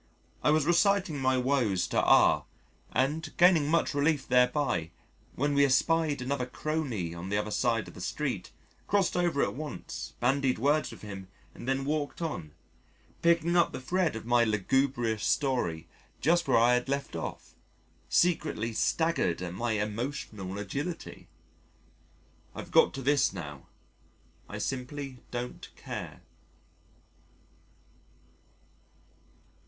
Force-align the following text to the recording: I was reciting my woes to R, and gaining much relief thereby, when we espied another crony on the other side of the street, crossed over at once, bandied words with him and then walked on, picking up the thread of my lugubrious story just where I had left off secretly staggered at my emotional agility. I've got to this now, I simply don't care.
I 0.41 0.49
was 0.49 0.65
reciting 0.65 1.19
my 1.19 1.37
woes 1.37 1.85
to 1.89 2.01
R, 2.01 2.45
and 2.91 3.31
gaining 3.37 3.69
much 3.69 3.93
relief 3.93 4.27
thereby, 4.27 4.89
when 5.35 5.53
we 5.53 5.63
espied 5.63 6.23
another 6.23 6.47
crony 6.47 7.13
on 7.13 7.29
the 7.29 7.37
other 7.37 7.51
side 7.51 7.87
of 7.87 7.93
the 7.93 8.01
street, 8.01 8.49
crossed 8.87 9.15
over 9.15 9.43
at 9.43 9.53
once, 9.53 10.13
bandied 10.19 10.57
words 10.57 10.89
with 10.89 11.03
him 11.03 11.27
and 11.53 11.67
then 11.67 11.85
walked 11.85 12.19
on, 12.19 12.51
picking 13.21 13.55
up 13.55 13.73
the 13.73 13.79
thread 13.79 14.15
of 14.15 14.25
my 14.25 14.43
lugubrious 14.43 15.23
story 15.23 15.87
just 16.19 16.47
where 16.47 16.57
I 16.57 16.73
had 16.73 16.89
left 16.89 17.15
off 17.15 17.53
secretly 18.09 18.73
staggered 18.73 19.39
at 19.43 19.53
my 19.53 19.73
emotional 19.73 20.57
agility. 20.57 21.27
I've 22.55 22.71
got 22.71 22.95
to 22.95 23.03
this 23.03 23.33
now, 23.33 23.67
I 24.49 24.57
simply 24.57 25.19
don't 25.29 25.69
care. 25.75 26.21